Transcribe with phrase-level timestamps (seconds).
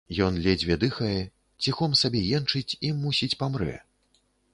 [0.27, 1.19] Ён ледзьве дыхае,
[1.65, 3.77] ціхом сабе енчыць і, мусіць, памрэ.